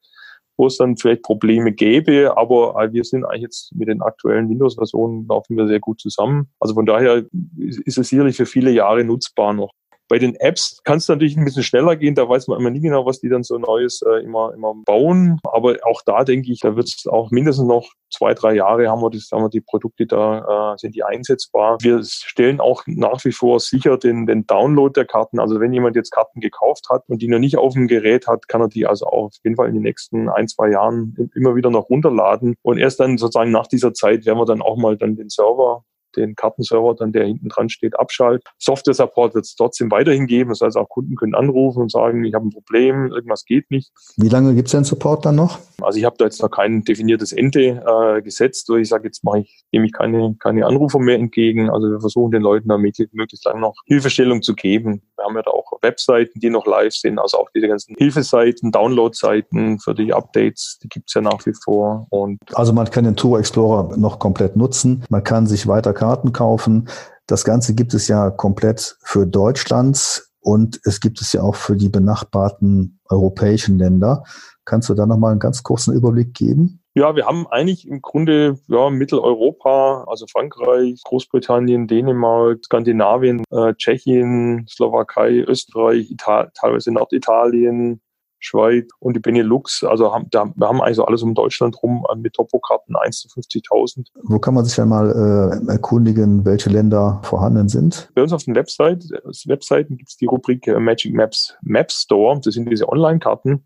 [0.56, 4.48] wo es dann vielleicht Probleme gäbe, aber äh, wir sind eigentlich jetzt mit den aktuellen
[4.48, 6.50] Windows-Versionen laufen wir sehr gut zusammen.
[6.60, 7.24] Also von daher
[7.56, 9.72] ist es sicherlich für viele Jahre nutzbar noch.
[10.08, 12.80] Bei den Apps kann es natürlich ein bisschen schneller gehen, da weiß man immer nie
[12.80, 15.38] genau, was die dann so Neues äh, immer, immer bauen.
[15.44, 19.02] Aber auch da denke ich, da wird es auch mindestens noch zwei, drei Jahre haben
[19.02, 21.78] wir, das, haben wir die Produkte da, äh, sind die einsetzbar.
[21.80, 25.40] Wir stellen auch nach wie vor sicher den, den Download der Karten.
[25.40, 28.48] Also wenn jemand jetzt Karten gekauft hat und die noch nicht auf dem Gerät hat,
[28.48, 31.54] kann er die also auch auf jeden Fall in den nächsten ein, zwei Jahren immer
[31.54, 32.54] wieder noch runterladen.
[32.62, 35.84] Und erst dann sozusagen nach dieser Zeit werden wir dann auch mal dann den Server
[36.18, 38.46] den Kartenserver, dann der hinten dran steht, abschaltet.
[38.58, 40.50] Software Support wird es trotzdem weiterhin geben.
[40.50, 43.90] Das heißt, auch Kunden können anrufen und sagen, ich habe ein Problem, irgendwas geht nicht.
[44.16, 45.58] Wie lange gibt es denn Support dann noch?
[45.80, 49.22] Also ich habe da jetzt noch kein definiertes Ende äh, gesetzt, weil ich sage, jetzt
[49.24, 51.70] mache ich, nehme ich keine, keine Anrufe mehr entgegen.
[51.70, 55.02] Also wir versuchen den Leuten da möglichst, möglichst lang noch Hilfestellung zu geben.
[55.16, 58.72] Wir haben ja da auch Webseiten, die noch live sind, also auch diese ganzen Hilfeseiten,
[58.72, 62.06] Downloadseiten für die Updates, die gibt es ja nach wie vor.
[62.10, 65.04] Und also man kann den Tour Explorer noch komplett nutzen.
[65.08, 66.88] Man kann sich weiter Karten kaufen.
[67.26, 71.76] Das Ganze gibt es ja komplett für Deutschland und es gibt es ja auch für
[71.76, 74.24] die benachbarten europäischen Länder.
[74.64, 76.82] Kannst du da nochmal einen ganz kurzen Überblick geben?
[76.94, 84.66] Ja, wir haben eigentlich im Grunde ja, Mitteleuropa, also Frankreich, Großbritannien, Dänemark, Skandinavien, äh, Tschechien,
[84.66, 88.00] Slowakei, Österreich, Ital teilweise Norditalien,
[88.38, 89.84] Schweiz und die Benelux.
[89.84, 93.28] Also haben, da, wir haben also alles um Deutschland rum äh, mit Topokarten 1 zu
[93.28, 94.06] 50.000.
[94.22, 98.10] Wo kann man sich dann mal äh, erkundigen, welche Länder vorhanden sind?
[98.14, 99.04] Bei uns auf den Website,
[99.46, 102.40] Webseiten gibt es die Rubrik äh, Magic Maps Map Store.
[102.42, 103.64] Das sind diese Online-Karten.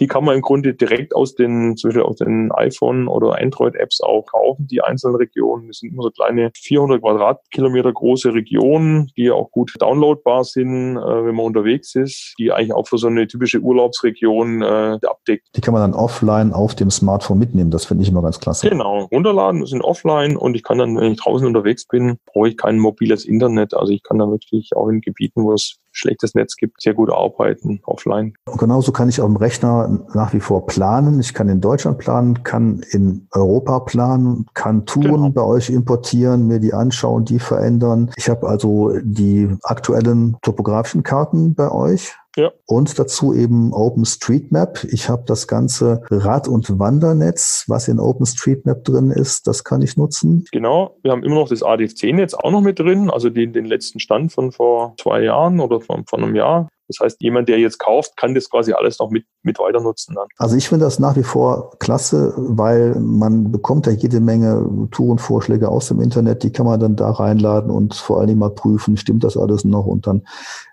[0.00, 4.00] Die kann man im Grunde direkt aus den, zum Beispiel aus den iPhone oder Android-Apps
[4.00, 5.68] auch kaufen, die einzelnen Regionen.
[5.68, 11.00] Das sind immer so kleine 400 Quadratkilometer große Regionen, die auch gut downloadbar sind, äh,
[11.00, 15.48] wenn man unterwegs ist, die eigentlich auch für so eine typische Urlaubsregion äh, abdeckt.
[15.54, 17.70] Die kann man dann offline auf dem Smartphone mitnehmen.
[17.70, 18.68] Das finde ich immer ganz klasse.
[18.70, 19.04] Genau.
[19.12, 22.78] Runterladen sind offline und ich kann dann, wenn ich draußen unterwegs bin, brauche ich kein
[22.78, 23.74] mobiles Internet.
[23.74, 27.10] Also ich kann dann wirklich auch in Gebieten, wo es schlechtes Netz gibt, sehr gut
[27.10, 28.34] arbeiten offline.
[28.58, 31.20] Genauso kann ich auf dem Rechner nach wie vor planen.
[31.20, 35.30] Ich kann in Deutschland planen, kann in Europa planen, kann Touren genau.
[35.30, 38.10] bei euch importieren, mir die anschauen, die verändern.
[38.16, 42.52] Ich habe also die aktuellen topografischen Karten bei euch Ja.
[42.66, 44.84] Und dazu eben OpenStreetMap.
[44.84, 49.96] Ich habe das ganze Rad- und Wandernetz, was in OpenStreetMap drin ist, das kann ich
[49.96, 50.44] nutzen.
[50.52, 54.00] Genau, wir haben immer noch das ADFC-Netz auch noch mit drin, also den, den letzten
[54.00, 56.68] Stand von vor zwei Jahren oder von, von einem Jahr.
[56.90, 60.16] Das heißt, jemand, der jetzt kauft, kann das quasi alles noch mit, mit weiter nutzen.
[60.16, 60.26] Dann.
[60.38, 65.68] Also ich finde das nach wie vor klasse, weil man bekommt ja jede Menge Tourenvorschläge
[65.68, 68.96] aus dem Internet, die kann man dann da reinladen und vor allen Dingen mal prüfen,
[68.96, 70.22] stimmt das alles noch und dann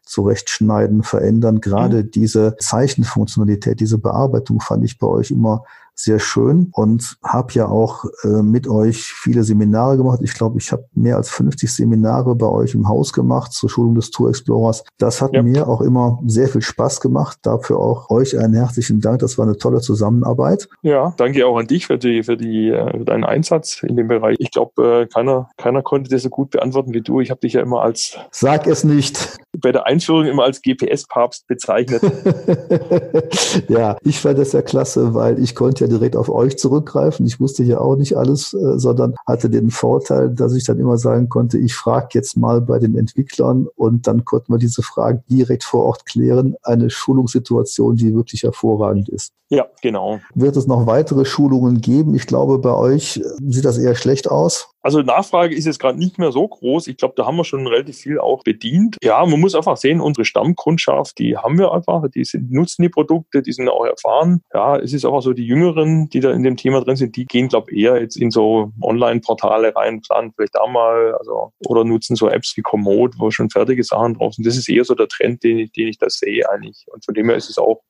[0.07, 1.61] zurechtschneiden, verändern.
[1.61, 2.11] Gerade mhm.
[2.11, 5.63] diese Zeichenfunktionalität, diese Bearbeitung fand ich bei euch immer
[5.99, 10.19] sehr schön und habe ja auch äh, mit euch viele Seminare gemacht.
[10.21, 13.95] Ich glaube, ich habe mehr als 50 Seminare bei euch im Haus gemacht zur Schulung
[13.95, 14.83] des Tour Explorers.
[14.99, 15.41] Das hat ja.
[15.41, 17.39] mir auch immer sehr viel Spaß gemacht.
[17.41, 19.19] Dafür auch euch einen herzlichen Dank.
[19.19, 20.69] Das war eine tolle Zusammenarbeit.
[20.83, 24.07] Ja, danke auch an dich für die für die äh, für deinen Einsatz in dem
[24.07, 24.37] Bereich.
[24.39, 27.21] Ich glaube, äh, keiner keiner konnte das so gut beantworten wie du.
[27.21, 29.39] Ich habe dich ja immer als Sag es nicht.
[29.59, 32.01] Bei der Einführung immer als GPS-Papst bezeichnet.
[33.67, 37.25] ja, ich fand das ja klasse, weil ich konnte ja direkt auf euch zurückgreifen.
[37.25, 40.97] Ich wusste ja auch nicht alles, äh, sondern hatte den Vorteil, dass ich dann immer
[40.97, 45.23] sagen konnte, ich frage jetzt mal bei den Entwicklern und dann konnten wir diese Fragen
[45.29, 46.55] direkt vor Ort klären.
[46.61, 49.33] Eine Schulungssituation, die wirklich hervorragend ist.
[49.49, 50.19] Ja, genau.
[50.35, 52.15] Wird es noch weitere Schulungen geben?
[52.15, 54.69] Ich glaube, bei euch sieht das eher schlecht aus.
[54.87, 56.87] Also Nachfrage ist jetzt gerade nicht mehr so groß.
[56.87, 58.95] Ich glaube, da haben wir schon relativ viel auch bedient.
[59.03, 62.87] Ja, man muss einfach sehen, unsere Stammkundschaft, die haben wir einfach, die sind, nutzen die
[62.87, 64.43] Produkte, die sind auch erfahren.
[64.53, 67.25] Ja, es ist einfach so, die Jüngeren, die da in dem Thema drin sind, die
[67.25, 71.83] gehen, glaube ich, eher jetzt in so Online-Portale rein, planen vielleicht da mal, also, oder
[71.83, 74.47] nutzen so Apps wie Komoot, wo schon fertige Sachen drauf sind.
[74.47, 76.85] Das ist eher so der Trend, den ich, den ich da sehe eigentlich.
[76.93, 77.81] Und von dem her ist es auch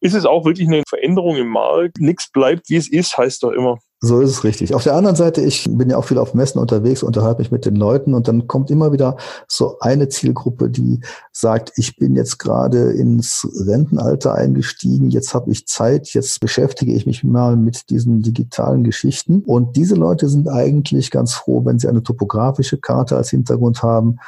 [0.00, 2.00] ist es auch wirklich eine Veränderung im Markt.
[2.00, 3.78] Nichts bleibt, wie es ist, heißt doch immer.
[4.00, 4.76] So ist es richtig.
[4.76, 7.66] Auf der anderen Seite, ich bin ja auch viel auf Messen unterwegs, unterhalte mich mit
[7.66, 9.16] den Leuten und dann kommt immer wieder
[9.48, 11.00] so eine Zielgruppe, die
[11.32, 17.06] sagt, ich bin jetzt gerade ins Rentenalter eingestiegen, jetzt habe ich Zeit, jetzt beschäftige ich
[17.06, 19.42] mich mal mit diesen digitalen Geschichten.
[19.44, 24.20] Und diese Leute sind eigentlich ganz froh, wenn sie eine topografische Karte als Hintergrund haben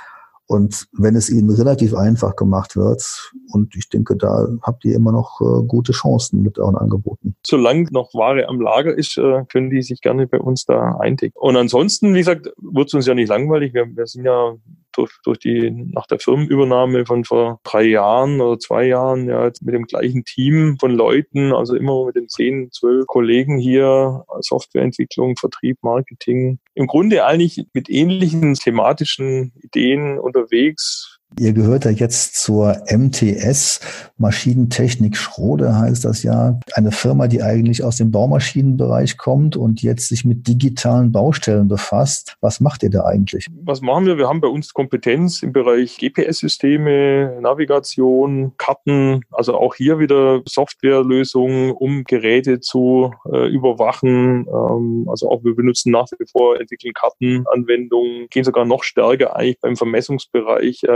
[0.51, 5.13] und wenn es ihnen relativ einfach gemacht wird, und ich denke, da habt ihr immer
[5.13, 7.37] noch äh, gute Chancen mit euren Angeboten.
[7.47, 11.39] Solange noch Ware am Lager ist, äh, können die sich gerne bei uns da eindecken.
[11.39, 13.75] Und ansonsten, wie gesagt, wird es uns ja nicht langweilig.
[13.75, 14.57] Wir, wir sind ja
[14.93, 19.63] durch, durch die, nach der Firmenübernahme von vor drei Jahren oder zwei Jahren, ja, jetzt
[19.63, 25.37] mit dem gleichen Team von Leuten, also immer mit den zehn, zwölf Kollegen hier, Softwareentwicklung,
[25.37, 26.59] Vertrieb, Marketing.
[26.75, 33.81] Im Grunde eigentlich mit ähnlichen thematischen Ideen unterwegs, Ihr gehört ja jetzt zur MTS,
[34.21, 36.61] Maschinentechnik Schrode heißt das ja.
[36.75, 42.37] Eine Firma, die eigentlich aus dem Baumaschinenbereich kommt und jetzt sich mit digitalen Baustellen befasst.
[42.41, 43.47] Was macht ihr da eigentlich?
[43.63, 44.19] Was machen wir?
[44.19, 51.71] Wir haben bei uns Kompetenz im Bereich GPS-Systeme, Navigation, Karten, also auch hier wieder Softwarelösungen,
[51.73, 54.47] um Geräte zu äh, überwachen.
[54.49, 59.61] Ähm, also auch wir benutzen nach wie vor, entwickeln Kartenanwendungen, gehen sogar noch stärker eigentlich
[59.61, 60.91] beim Vermessungsbereich äh,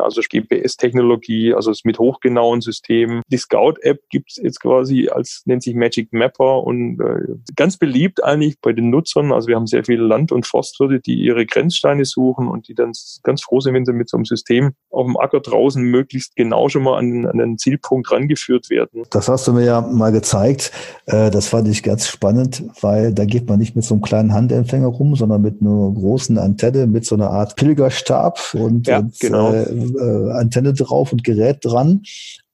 [0.00, 3.22] also GPS-Technologie, also mit hochgenauen Systemen.
[3.28, 8.22] Die Scout-App gibt es jetzt quasi als, nennt sich Magic Mapper und äh, ganz beliebt
[8.22, 9.32] eigentlich bei den Nutzern.
[9.32, 12.92] Also wir haben sehr viele Land- und Forstwirte, die ihre Grenzsteine suchen und die dann
[13.22, 16.68] ganz froh sind, wenn sie mit so einem System auf dem Acker draußen möglichst genau
[16.68, 19.04] schon mal an, an den Zielpunkt rangeführt werden.
[19.10, 20.72] Das hast du mir ja mal gezeigt.
[21.06, 24.34] Äh, das fand ich ganz spannend, weil da geht man nicht mit so einem kleinen
[24.34, 29.18] Handempfänger rum, sondern mit einer großen Antenne, mit so einer Art Pilgerstab und, ja, und
[29.20, 29.52] genau.
[29.52, 32.02] äh, äh, Antenne drauf und Gerät dran.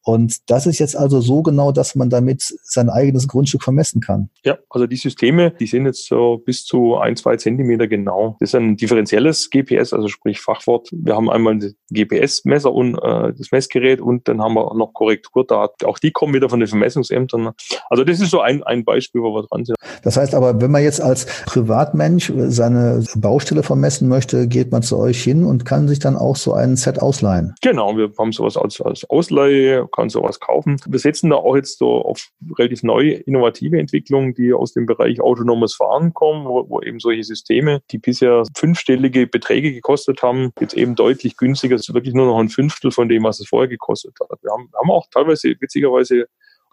[0.06, 4.30] Und das ist jetzt also so genau, dass man damit sein eigenes Grundstück vermessen kann.
[4.44, 8.36] Ja, also die Systeme, die sind jetzt so bis zu ein, zwei Zentimeter genau.
[8.38, 10.90] Das ist ein differenzielles GPS, also sprich Fachwort.
[10.92, 15.88] Wir haben einmal ein GPS-Messer und äh, das Messgerät und dann haben wir noch Korrekturdaten.
[15.88, 17.50] Auch die kommen wieder von den Vermessungsämtern.
[17.90, 19.76] Also das ist so ein, ein Beispiel, wo wir dran sind.
[20.04, 24.98] Das heißt aber, wenn man jetzt als Privatmensch seine Baustelle vermessen möchte, geht man zu
[24.98, 27.56] euch hin und kann sich dann auch so ein Set ausleihen.
[27.60, 30.76] Genau, wir haben sowas als, als Ausleihe kann sowas kaufen.
[30.86, 32.28] Wir setzen da auch jetzt so auf
[32.58, 37.24] relativ neue, innovative Entwicklungen, die aus dem Bereich autonomes Fahren kommen, wo, wo eben solche
[37.24, 42.26] Systeme, die bisher fünfstellige Beträge gekostet haben, jetzt eben deutlich günstiger, das ist wirklich nur
[42.26, 44.38] noch ein Fünftel von dem, was es vorher gekostet hat.
[44.42, 46.26] Wir haben, haben auch teilweise witzigerweise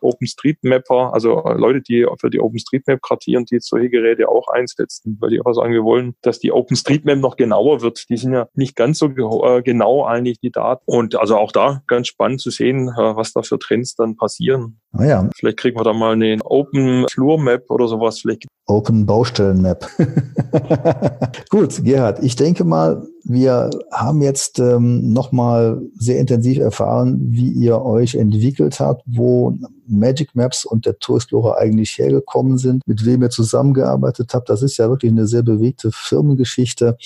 [0.04, 5.32] OpenStreetMapper, also äh, Leute, die für die OpenStreetMap kartieren, die solche Geräte auch einsetzen, weil
[5.32, 8.06] die einfach sagen, wir wollen, dass die OpenStreetMap noch genauer wird.
[8.10, 10.84] Die sind ja nicht ganz so äh, genau eigentlich, die Daten.
[10.86, 14.80] Und also auch da ganz spannend zu sehen, äh, was da für Trends dann passieren.
[14.92, 15.30] Ah ja.
[15.36, 18.20] Vielleicht kriegen wir da mal eine Open Floor Map oder sowas.
[18.20, 19.86] Vielleicht Open Baustellen Map.
[21.50, 27.82] Gut, Gerhard, ich denke mal, wir haben jetzt ähm, nochmal sehr intensiv erfahren, wie ihr
[27.82, 29.58] euch entwickelt habt, wo
[29.88, 34.50] Magic Maps und der Tour Explorer eigentlich hergekommen sind, mit wem ihr zusammengearbeitet habt.
[34.50, 36.98] Das ist ja wirklich eine sehr bewegte Firmengeschichte.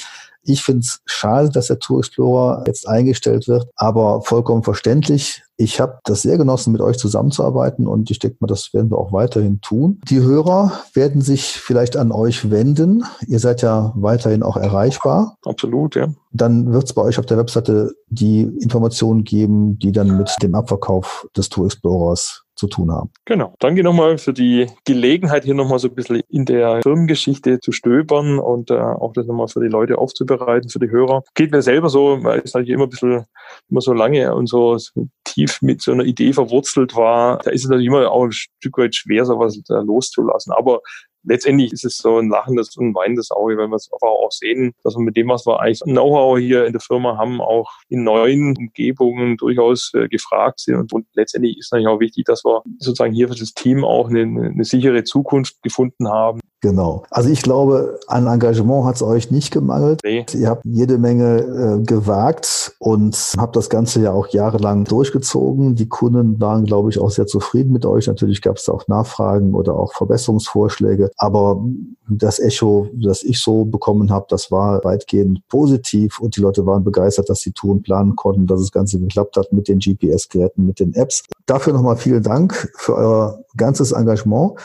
[0.48, 5.44] Ich finde es schade, dass der Tour Explorer jetzt eingestellt wird, aber vollkommen verständlich.
[5.58, 8.98] Ich habe das sehr genossen, mit euch zusammenzuarbeiten und ich denke mal, das werden wir
[8.98, 10.00] auch weiterhin tun.
[10.08, 13.04] Die Hörer werden sich vielleicht an euch wenden.
[13.28, 15.36] Ihr seid ja weiterhin auch erreichbar.
[15.44, 16.08] Absolut, ja.
[16.32, 20.56] Dann wird es bei euch auf der Webseite die Informationen geben, die dann mit dem
[20.56, 23.12] Abverkauf des Tour Explorers zu tun haben.
[23.26, 23.54] Genau.
[23.60, 28.40] Danke nochmal für die Gelegenheit, hier nochmal so ein bisschen in der Firmengeschichte zu stöbern
[28.40, 31.24] und äh, auch das nochmal für die Leute aufzubereiten, für die Hörer.
[31.36, 33.26] Geht mir selber so, weil ich natürlich immer ein bisschen,
[33.70, 34.78] immer so lange und so,
[35.24, 38.78] tief mit so einer Idee verwurzelt war, da ist es natürlich immer auch ein Stück
[38.78, 40.54] weit schwer, sowas loszulassen.
[40.54, 40.82] Aber
[41.28, 44.74] letztendlich ist es so ein lachendes und weinendes Auge, wenn wir es einfach auch sehen,
[44.84, 48.04] dass wir mit dem, was wir eigentlich Know-how hier in der Firma haben, auch in
[48.04, 50.76] neuen Umgebungen durchaus äh, gefragt sind.
[50.76, 54.10] Und, und, letztendlich ist natürlich auch wichtig, dass wir sozusagen hier für das Team auch
[54.10, 56.40] eine, eine sichere Zukunft gefunden haben.
[56.62, 57.04] Genau.
[57.12, 60.02] Also ich glaube, an Engagement hat es euch nicht gemangelt.
[60.04, 60.26] Nee.
[60.34, 65.76] Ihr habt jede Menge äh, gewagt und habt das Ganze ja auch jahrelang durchgezogen.
[65.76, 68.08] Die Kunden waren, glaube ich, auch sehr zufrieden mit euch.
[68.08, 71.12] Natürlich gab es auch Nachfragen oder auch Verbesserungsvorschläge.
[71.18, 71.64] Aber
[72.08, 76.84] das Echo, das ich so bekommen habe, das war weitgehend positiv und die Leute waren
[76.84, 80.80] begeistert, dass sie Touren planen konnten, dass das Ganze geklappt hat mit den GPS-Geräten, mit
[80.80, 81.24] den Apps.
[81.48, 84.60] Dafür nochmal vielen Dank für euer ganzes Engagement.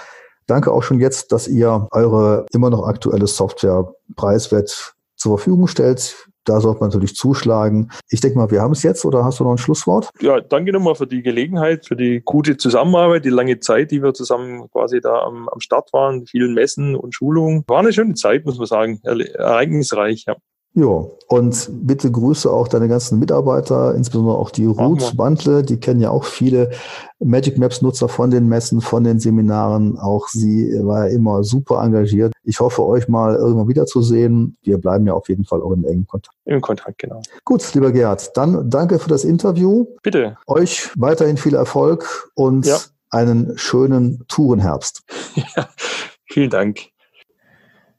[0.46, 6.28] Danke auch schon jetzt, dass ihr eure immer noch aktuelle Software preiswert zur Verfügung stellt.
[6.44, 7.90] Da sollte man natürlich zuschlagen.
[8.10, 10.10] Ich denke mal, wir haben es jetzt oder hast du noch ein Schlusswort?
[10.20, 14.12] Ja, danke nochmal für die Gelegenheit, für die gute Zusammenarbeit, die lange Zeit, die wir
[14.14, 17.64] zusammen quasi da am, am Start waren, vielen Messen und Schulungen.
[17.66, 19.00] War eine schöne Zeit, muss man sagen.
[19.02, 20.36] Ereignisreich, ja.
[20.74, 26.00] Ja, und bitte grüße auch deine ganzen Mitarbeiter, insbesondere auch die Ruth Wandle, die kennen
[26.00, 26.70] ja auch viele
[27.20, 29.98] Magic Maps Nutzer von den Messen, von den Seminaren.
[29.98, 32.32] Auch sie war ja immer super engagiert.
[32.42, 34.56] Ich hoffe, euch mal irgendwann wiederzusehen.
[34.62, 36.36] Wir bleiben ja auf jeden Fall auch in engem Kontakt.
[36.46, 37.20] Im Kontakt, genau.
[37.44, 39.86] Gut, lieber Gerhard, dann danke für das Interview.
[40.02, 40.36] Bitte.
[40.46, 42.78] Euch weiterhin viel Erfolg und ja.
[43.10, 45.02] einen schönen Tourenherbst.
[45.56, 45.68] Ja,
[46.24, 46.91] vielen Dank.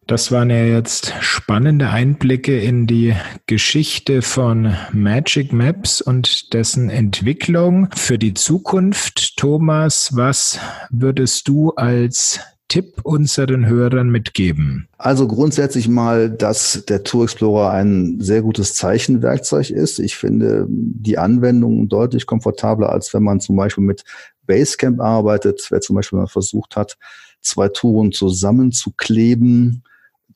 [0.05, 3.15] Das waren ja jetzt spannende Einblicke in die
[3.47, 9.37] Geschichte von Magic Maps und dessen Entwicklung für die Zukunft.
[9.37, 14.89] Thomas, was würdest du als Tipp unseren Hörern mitgeben?
[14.97, 19.99] Also grundsätzlich mal, dass der Tour Explorer ein sehr gutes Zeichenwerkzeug ist.
[19.99, 24.03] Ich finde die Anwendung deutlich komfortabler, als wenn man zum Beispiel mit
[24.47, 25.65] Basecamp arbeitet.
[25.69, 26.97] Wer zum Beispiel mal versucht hat,
[27.41, 29.83] zwei Touren zusammenzukleben,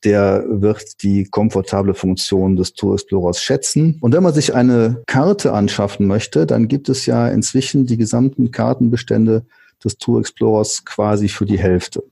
[0.04, 3.98] der wird die komfortable Funktion des Tour Explorers schätzen.
[4.00, 8.50] Und wenn man sich eine Karte anschaffen möchte, dann gibt es ja inzwischen die gesamten
[8.50, 9.44] Kartenbestände
[9.84, 12.02] des Tour Explorers quasi für die Hälfte.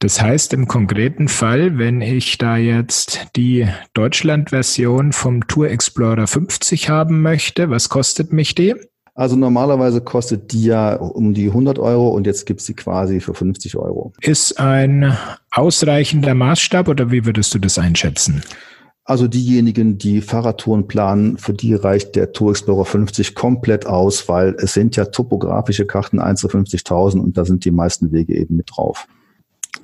[0.00, 6.90] Das heißt im konkreten Fall, wenn ich da jetzt die Deutschland-Version vom Tour Explorer 50
[6.90, 8.74] haben möchte, was kostet mich die?
[9.14, 13.20] Also normalerweise kostet die ja um die 100 Euro und jetzt gibt es sie quasi
[13.20, 14.12] für 50 Euro.
[14.20, 15.16] Ist ein
[15.52, 18.42] ausreichender Maßstab oder wie würdest du das einschätzen?
[19.04, 24.56] Also diejenigen, die Fahrradtouren planen, für die reicht der Tour Explorer 50 komplett aus, weil
[24.58, 28.56] es sind ja topografische Karten 1 zu 50.000 und da sind die meisten Wege eben
[28.56, 29.06] mit drauf.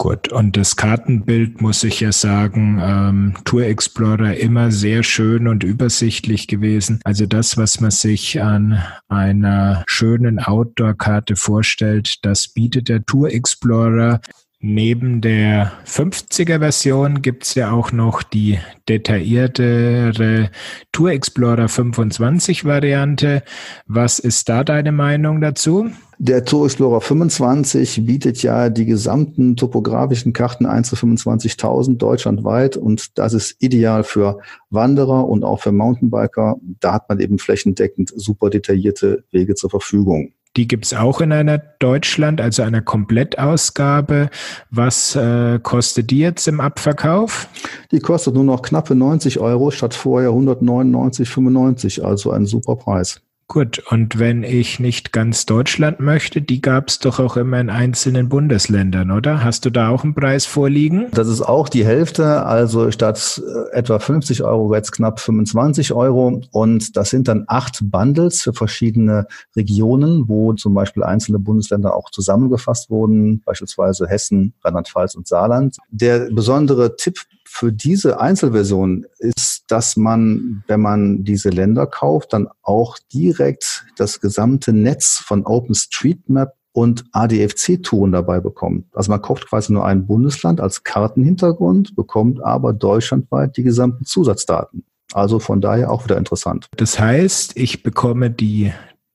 [0.00, 5.62] Gut, und das Kartenbild muss ich ja sagen, ähm, Tour Explorer immer sehr schön und
[5.62, 7.00] übersichtlich gewesen.
[7.04, 14.22] Also das, was man sich an einer schönen Outdoor-Karte vorstellt, das bietet der Tour Explorer.
[14.62, 18.58] Neben der 50er-Version gibt's ja auch noch die
[18.90, 20.50] detailliertere
[20.92, 23.42] Tour Explorer 25-Variante.
[23.86, 25.90] Was ist da deine Meinung dazu?
[26.18, 33.16] Der Tour Explorer 25 bietet ja die gesamten topografischen Karten 1 zu 25.000 deutschlandweit und
[33.16, 36.56] das ist ideal für Wanderer und auch für Mountainbiker.
[36.80, 40.34] Da hat man eben flächendeckend super detaillierte Wege zur Verfügung.
[40.56, 44.30] Die gibt's auch in einer Deutschland, also einer Komplettausgabe.
[44.70, 47.48] Was äh, kostet die jetzt im Abverkauf?
[47.92, 53.20] Die kostet nur noch knappe 90 Euro statt vorher 199,95, also ein super Preis.
[53.50, 57.68] Gut, und wenn ich nicht ganz Deutschland möchte, die gab es doch auch immer in
[57.68, 59.42] einzelnen Bundesländern, oder?
[59.42, 61.08] Hast du da auch einen Preis vorliegen?
[61.10, 66.42] Das ist auch die Hälfte, also statt äh, etwa 50 Euro jetzt knapp 25 Euro.
[66.52, 72.10] Und das sind dann acht Bundles für verschiedene Regionen, wo zum Beispiel einzelne Bundesländer auch
[72.10, 75.76] zusammengefasst wurden, beispielsweise Hessen, Rheinland-Pfalz und Saarland.
[75.90, 77.18] Der besondere Tipp
[77.52, 84.20] für diese Einzelversion ist, dass man, wenn man diese Länder kauft, dann auch direkt das
[84.20, 88.86] gesamte Netz von OpenStreetMap und ADFC-Touren dabei bekommt.
[88.94, 94.84] Also man kauft quasi nur ein Bundesland als Kartenhintergrund, bekommt aber deutschlandweit die gesamten Zusatzdaten.
[95.12, 96.68] Also von daher auch wieder interessant.
[96.76, 98.72] Das heißt, ich bekomme die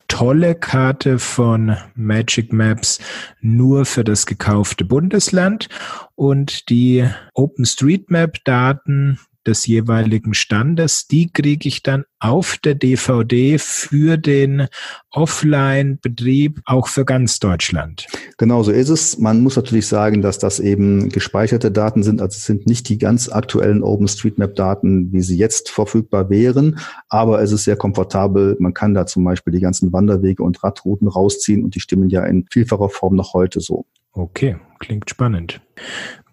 [0.07, 2.99] tolle Karte von Magic Maps
[3.41, 5.69] nur für das gekaufte Bundesland.
[6.15, 14.67] Und die OpenStreetMap-Daten des jeweiligen Standes, die kriege ich dann auf der DVD für den
[15.11, 18.07] Offline-Betrieb auch für ganz Deutschland.
[18.37, 19.19] Genau so ist es.
[19.19, 22.21] Man muss natürlich sagen, dass das eben gespeicherte Daten sind.
[22.21, 26.79] Also es sind nicht die ganz aktuellen OpenStreetMap-Daten, wie sie jetzt verfügbar wären,
[27.09, 28.57] aber es ist sehr komfortabel.
[28.59, 32.25] Man kann da zum Beispiel die ganzen Wanderwege und Radrouten rausziehen und die stimmen ja
[32.25, 33.85] in vielfacher Form noch heute so.
[34.13, 35.61] Okay, klingt spannend.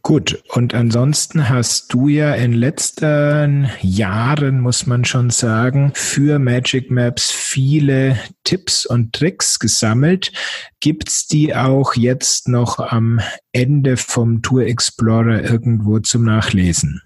[0.05, 6.91] Gut, und ansonsten hast du ja in letzten Jahren, muss man schon sagen, für Magic
[6.91, 10.33] Maps viele Tipps und Tricks gesammelt.
[10.81, 13.21] Gibt's die auch jetzt noch am
[13.53, 17.03] Ende vom Tour Explorer irgendwo zum Nachlesen?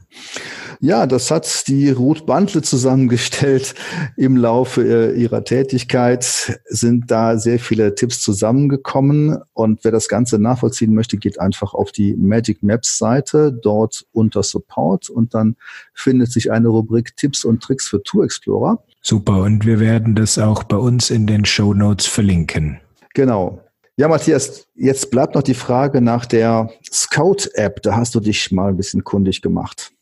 [0.81, 3.75] Ja, das hat die Ruth Bandle zusammengestellt.
[4.17, 6.25] Im Laufe äh, ihrer Tätigkeit
[6.67, 9.39] sind da sehr viele Tipps zusammengekommen.
[9.55, 14.43] Und wer das Ganze nachvollziehen möchte, geht einfach auf die Magic Maps Seite, dort unter
[14.43, 15.57] Support und dann
[15.95, 18.83] findet sich eine Rubrik Tipps und Tricks für Tour Explorer.
[19.01, 19.43] Super.
[19.43, 22.81] Und wir werden das auch bei uns in den Show Notes verlinken.
[23.15, 23.66] Genau.
[23.99, 27.81] Ja, Matthias, jetzt bleibt noch die Frage nach der Scout-App.
[27.81, 29.96] Da hast du dich mal ein bisschen kundig gemacht.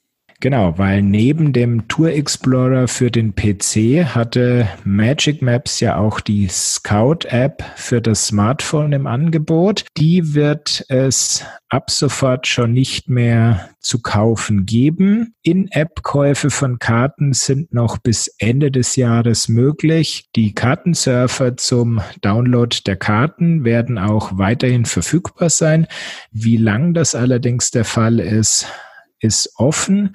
[0.45, 6.49] Genau, weil neben dem Tour Explorer für den PC hatte Magic Maps ja auch die
[6.49, 9.87] Scout App für das Smartphone im Angebot.
[9.97, 15.35] Die wird es ab sofort schon nicht mehr zu kaufen geben.
[15.43, 20.29] In-App-Käufe von Karten sind noch bis Ende des Jahres möglich.
[20.37, 25.87] Die Kartensurfer zum Download der Karten werden auch weiterhin verfügbar sein.
[26.33, 28.67] Wie lang das allerdings der Fall ist,
[29.25, 30.15] ist offen.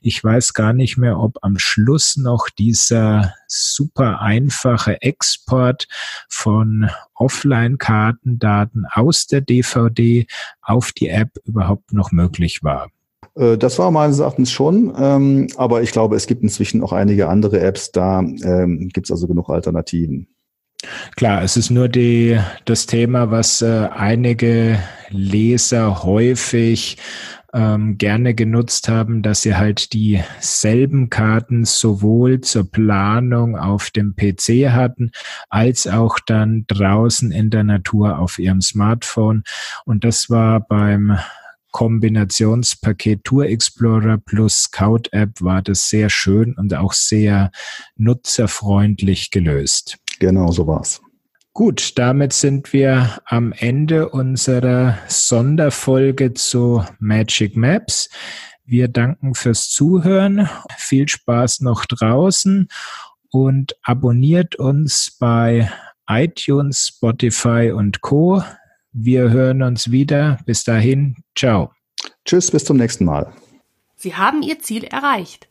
[0.00, 5.88] Ich weiß gar nicht mehr, ob am Schluss noch dieser super einfache Export
[6.28, 10.26] von Offline-Kartendaten aus der DVD
[10.62, 12.90] auf die App überhaupt noch möglich war.
[13.34, 17.28] Äh, das war meines Erachtens schon, ähm, aber ich glaube, es gibt inzwischen auch einige
[17.28, 20.28] andere Apps, da ähm, gibt es also genug Alternativen.
[21.16, 24.78] Klar, es ist nur die, das Thema, was äh, einige
[25.10, 26.96] Leser häufig
[27.52, 34.70] ähm, gerne genutzt haben, dass sie halt dieselben Karten sowohl zur Planung auf dem PC
[34.70, 35.10] hatten,
[35.48, 39.42] als auch dann draußen in der Natur auf ihrem Smartphone.
[39.84, 41.18] Und das war beim
[41.72, 47.50] Kombinationspaket Tour Explorer plus Scout App war das sehr schön und auch sehr
[47.96, 49.98] nutzerfreundlich gelöst.
[50.18, 51.00] Genau, so war's.
[51.60, 58.08] Gut, damit sind wir am Ende unserer Sonderfolge zu Magic Maps.
[58.64, 60.48] Wir danken fürs Zuhören.
[60.78, 62.66] Viel Spaß noch draußen
[63.28, 65.70] und abonniert uns bei
[66.08, 68.42] iTunes, Spotify und Co.
[68.92, 70.38] Wir hören uns wieder.
[70.46, 71.72] Bis dahin, ciao.
[72.24, 73.34] Tschüss, bis zum nächsten Mal.
[73.96, 75.50] Sie haben Ihr Ziel erreicht.